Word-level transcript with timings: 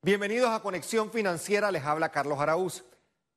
Bienvenidos 0.00 0.50
a 0.50 0.60
Conexión 0.60 1.10
Financiera, 1.10 1.72
les 1.72 1.82
habla 1.82 2.10
Carlos 2.10 2.38
Araúz. 2.38 2.84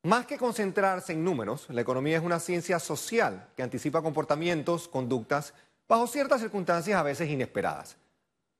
Más 0.03 0.27
que 0.27 0.37
concentrarse 0.37 1.11
en 1.11 1.23
números, 1.23 1.65
la 1.69 1.81
economía 1.81 2.17
es 2.17 2.23
una 2.23 2.39
ciencia 2.39 2.77
social 2.77 3.47
que 3.55 3.63
anticipa 3.63 4.03
comportamientos, 4.03 4.87
conductas, 4.87 5.55
bajo 5.89 6.05
ciertas 6.05 6.39
circunstancias 6.39 6.99
a 6.99 7.01
veces 7.01 7.31
inesperadas. 7.31 7.97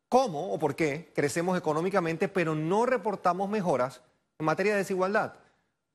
¿Cómo 0.10 0.52
o 0.52 0.58
por 0.58 0.76
qué 0.76 1.12
crecemos 1.14 1.56
económicamente 1.56 2.28
pero 2.28 2.56
no 2.56 2.88
reportamos 2.88 3.48
mejoras 3.48 4.02
en 4.40 4.47
materia 4.47 4.72
de 4.72 4.79
desigualdad? 4.79 5.36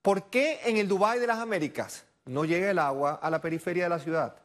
¿Por 0.00 0.30
qué 0.30 0.60
en 0.64 0.76
el 0.76 0.86
Dubái 0.86 1.18
de 1.18 1.26
las 1.26 1.40
Américas 1.40 2.04
no 2.24 2.44
llega 2.44 2.70
el 2.70 2.78
agua 2.78 3.18
a 3.20 3.30
la 3.30 3.40
periferia 3.40 3.82
de 3.82 3.90
la 3.90 3.98
ciudad? 3.98 4.36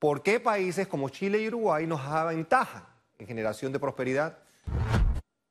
¿Por 0.00 0.24
qué 0.24 0.40
países 0.40 0.88
como 0.88 1.08
Chile 1.08 1.38
y 1.38 1.46
Uruguay 1.46 1.86
nos 1.86 2.00
aventajan 2.00 2.84
en 3.16 3.28
generación 3.28 3.72
de 3.72 3.78
prosperidad? 3.78 4.38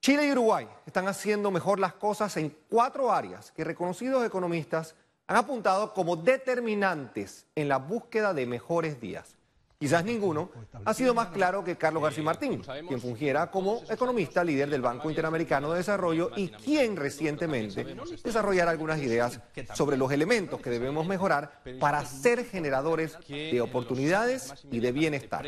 Chile 0.05 0.27
y 0.27 0.31
Uruguay 0.33 0.67
están 0.85 1.07
haciendo 1.07 1.49
mejor 1.49 1.79
las 1.79 1.95
cosas 1.95 2.37
en 2.37 2.55
cuatro 2.69 3.11
áreas 3.11 3.51
que 3.51 3.63
reconocidos 3.63 4.23
economistas 4.23 4.93
han 5.25 5.35
apuntado 5.35 5.95
como 5.95 6.15
determinantes 6.15 7.47
en 7.55 7.67
la 7.67 7.77
búsqueda 7.77 8.31
de 8.31 8.45
mejores 8.45 9.01
días. 9.01 9.35
Quizás 9.85 10.03
ninguno. 10.03 10.49
Ha 10.83 10.95
sido 10.95 11.13
más 11.13 11.27
claro 11.27 11.63
que 11.63 11.75
Carlos 11.75 12.01
García 12.01 12.23
Martín, 12.23 12.63
quien 12.87 12.99
fungiera 12.99 13.51
como 13.51 13.83
economista 13.87 14.43
líder 14.43 14.67
del 14.67 14.81
Banco 14.81 15.11
Interamericano 15.11 15.69
de 15.69 15.77
Desarrollo 15.77 16.31
y 16.35 16.47
quien 16.47 16.95
recientemente 16.95 17.95
desarrollara 18.23 18.71
algunas 18.71 18.99
ideas 18.99 19.39
sobre 19.75 19.95
los 19.95 20.11
elementos 20.11 20.59
que 20.59 20.71
debemos 20.71 21.05
mejorar 21.05 21.61
para 21.79 22.03
ser 22.03 22.45
generadores 22.45 23.15
de 23.27 23.61
oportunidades 23.61 24.55
y 24.71 24.79
de 24.79 24.91
bienestar. 24.91 25.45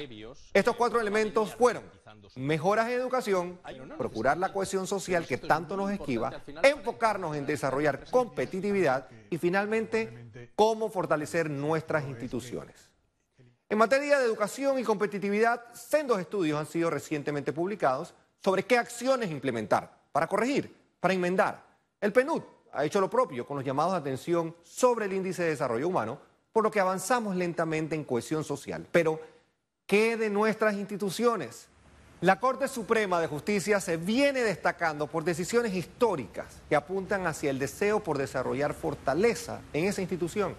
Estos 0.54 0.76
cuatro 0.76 1.02
elementos 1.02 1.56
fueron 1.56 1.82
mejoras 2.36 2.90
en 2.90 3.00
educación, 3.00 3.60
procurar 3.98 4.38
la 4.38 4.54
cohesión 4.54 4.86
social 4.86 5.26
que 5.26 5.40
tanto 5.40 5.76
nos 5.76 5.90
esquiva, 5.90 6.44
enfocarnos 6.62 7.36
en 7.36 7.48
desarrollar 7.48 8.06
competitividad 8.12 9.08
y 9.32 9.40
finalmente 9.40 10.52
cómo 10.56 10.92
fortalecer 10.92 11.50
nuestras 11.50 12.08
instituciones. 12.08 12.92
En 13.70 13.78
materia 13.78 14.18
de 14.18 14.26
educación 14.26 14.80
y 14.80 14.84
competitividad, 14.84 15.62
sendos 15.74 16.22
estudios 16.22 16.58
han 16.58 16.68
sido 16.68 16.90
recientemente 16.90 17.52
publicados 17.52 18.14
sobre 18.42 18.64
qué 18.64 18.78
acciones 18.78 19.30
implementar 19.30 19.92
para 20.14 20.28
corregir, 20.28 20.74
para 21.02 21.14
enmendar. 21.14 21.66
El 22.00 22.14
PNUD 22.14 22.44
ha 22.72 22.86
hecho 22.86 23.02
lo 23.02 23.10
propio 23.10 23.46
con 23.46 23.58
los 23.58 23.66
llamados 23.66 23.92
de 23.92 24.00
atención 24.00 24.56
sobre 24.64 25.08
el 25.08 25.14
índice 25.14 25.44
de 25.44 25.50
desarrollo 25.50 25.90
humano, 25.90 26.18
por 26.54 26.64
lo 26.64 26.72
que 26.72 26.80
avanzamos 26.80 27.36
lentamente 27.36 27.94
en 27.94 28.06
cohesión 28.06 28.46
social. 28.46 28.88
Pero, 28.90 29.20
¿qué 29.86 30.16
de 30.16 30.30
nuestras 30.30 30.76
instituciones? 30.76 31.68
La 32.22 32.40
Corte 32.40 32.70
Suprema 32.70 33.20
de 33.20 33.28
Justicia 33.28 33.82
se 33.82 33.98
viene 33.98 34.44
destacando 34.44 35.08
por 35.08 35.26
decisiones 35.26 35.74
históricas 35.74 36.62
que 36.70 36.78
apuntan 36.78 37.28
hacia 37.28 37.50
el 37.50 37.60
deseo 37.60 38.02
por 38.02 38.18
desarrollar 38.18 38.74
fortaleza 38.74 39.60
en 39.74 39.86
esa 39.86 40.02
institución. 40.02 40.56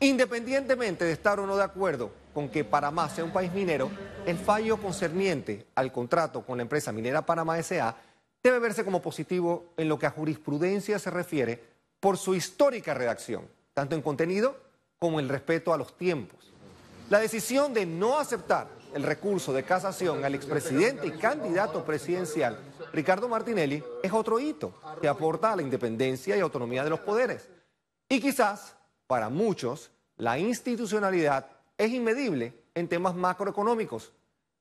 Independientemente 0.00 1.04
de 1.04 1.12
estar 1.12 1.40
o 1.40 1.46
no 1.46 1.56
de 1.56 1.64
acuerdo 1.64 2.10
con 2.38 2.50
que 2.50 2.62
Panamá 2.62 3.10
sea 3.10 3.24
un 3.24 3.32
país 3.32 3.52
minero, 3.52 3.90
el 4.24 4.38
fallo 4.38 4.76
concerniente 4.76 5.66
al 5.74 5.90
contrato 5.90 6.46
con 6.46 6.58
la 6.58 6.62
empresa 6.62 6.92
minera 6.92 7.26
Panamá 7.26 7.60
SA 7.60 7.96
debe 8.40 8.60
verse 8.60 8.84
como 8.84 9.02
positivo 9.02 9.72
en 9.76 9.88
lo 9.88 9.98
que 9.98 10.06
a 10.06 10.10
jurisprudencia 10.10 11.00
se 11.00 11.10
refiere 11.10 11.60
por 11.98 12.16
su 12.16 12.36
histórica 12.36 12.94
redacción, 12.94 13.48
tanto 13.74 13.96
en 13.96 14.02
contenido 14.02 14.56
como 15.00 15.18
en 15.18 15.28
respeto 15.28 15.74
a 15.74 15.76
los 15.76 15.96
tiempos. 15.96 16.52
La 17.10 17.18
decisión 17.18 17.74
de 17.74 17.86
no 17.86 18.20
aceptar 18.20 18.68
el 18.94 19.02
recurso 19.02 19.52
de 19.52 19.64
casación 19.64 20.24
al 20.24 20.36
expresidente 20.36 21.08
y 21.08 21.18
candidato 21.18 21.84
presidencial 21.84 22.56
Ricardo 22.92 23.28
Martinelli 23.28 23.82
es 24.00 24.12
otro 24.12 24.38
hito 24.38 24.74
que 25.00 25.08
aporta 25.08 25.52
a 25.52 25.56
la 25.56 25.62
independencia 25.62 26.36
y 26.36 26.40
autonomía 26.40 26.84
de 26.84 26.90
los 26.90 27.00
poderes. 27.00 27.48
Y 28.08 28.20
quizás, 28.20 28.76
para 29.08 29.28
muchos, 29.28 29.90
la 30.16 30.38
institucionalidad 30.38 31.57
es 31.78 31.92
inmedible 31.92 32.52
en 32.74 32.88
temas 32.88 33.14
macroeconómicos, 33.14 34.12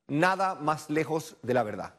nada 0.07 0.55
más 0.55 0.89
lejos 0.89 1.35
de 1.41 1.53
la 1.53 1.63
verdad. 1.63 1.95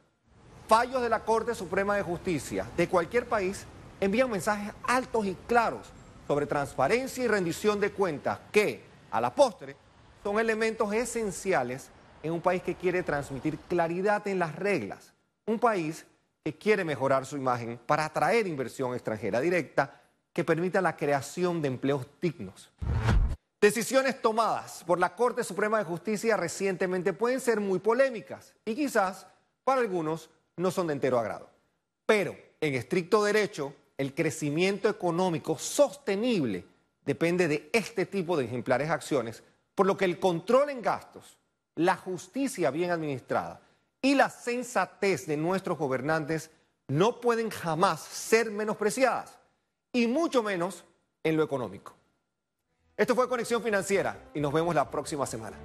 Fallos 0.69 1.03
de 1.03 1.09
la 1.09 1.25
Corte 1.25 1.55
Suprema 1.55 1.97
de 1.97 2.03
Justicia 2.03 2.67
de 2.77 2.89
cualquier 2.89 3.27
país 3.27 3.67
envían 4.01 4.31
mensajes 4.31 4.73
altos 4.85 5.27
y 5.27 5.35
claros 5.47 5.89
sobre 6.29 6.47
transparencia 6.47 7.25
y 7.25 7.29
rendición 7.29 7.81
de 7.81 7.91
cuentas 7.91 8.39
que, 8.53 8.85
a 9.11 9.21
la 9.21 9.35
postre, 9.35 9.77
son 10.23 10.39
elementos 10.39 10.93
esenciales 10.93 11.91
en 12.23 12.33
un 12.33 12.41
país 12.41 12.63
que 12.63 12.75
quiere 12.75 13.03
transmitir 13.03 13.59
claridad 13.59 14.27
en 14.29 14.39
las 14.39 14.55
reglas, 14.55 15.13
un 15.47 15.59
país 15.59 16.07
que 16.45 16.57
quiere 16.57 16.85
mejorar 16.85 17.27
su 17.27 17.37
imagen 17.37 17.81
para 17.87 18.05
atraer 18.05 18.47
inversión 18.47 18.95
extranjera 18.95 19.41
directa 19.41 20.01
que 20.33 20.45
permita 20.45 20.81
la 20.81 20.97
creación 20.97 21.61
de 21.63 21.69
empleos 21.69 22.07
dignos. 22.21 22.71
Decisiones 23.61 24.23
tomadas 24.23 24.85
por 24.87 25.01
la 25.01 25.17
Corte 25.17 25.43
Suprema 25.43 25.79
de 25.79 25.85
Justicia 25.85 26.37
recientemente 26.37 27.13
pueden 27.13 27.41
ser 27.41 27.59
muy 27.59 27.81
polémicas 27.81 28.55
y 28.65 28.77
quizás 28.77 29.27
para 29.65 29.81
algunos 29.81 30.31
no 30.57 30.71
son 30.71 30.87
de 30.87 30.93
entero 30.93 31.19
agrado. 31.19 31.51
Pero 32.07 32.37
en 32.61 32.75
estricto 32.75 33.25
derecho, 33.25 33.75
el 33.97 34.15
crecimiento 34.15 34.89
económico 34.89 35.59
sostenible 35.59 36.65
depende 37.05 37.49
de 37.49 37.69
este 37.73 38.07
tipo 38.07 38.37
de 38.37 38.45
ejemplares 38.45 38.91
acciones, 38.91 39.43
por 39.75 39.87
lo 39.87 39.97
que 39.97 40.05
el 40.05 40.21
control 40.21 40.71
en 40.71 40.81
gastos, 40.81 41.37
la 41.75 41.97
justicia 41.97 42.71
bien 42.71 42.93
administrada 42.93 43.61
y 44.01 44.15
la 44.15 44.31
sensatez 44.31 45.27
de 45.27 45.37
nuestros 45.37 45.79
gobernantes 45.79 46.53
no 46.87 47.21
pueden 47.21 47.51
jamás 47.51 48.01
ser 48.01 48.53
menospreciadas, 48.53 49.37
y 49.93 50.07
mucho 50.07 50.45
menos 50.45 50.85
en 51.25 51.37
lo 51.37 51.43
económico. 51.43 51.99
Esto 52.99 53.15
fue 53.15 53.29
Conexión 53.29 53.63
Financiera 53.63 54.17
y 54.35 54.41
nos 54.41 54.53
vemos 54.53 54.75
la 54.75 54.91
próxima 54.91 55.25
semana. 55.25 55.57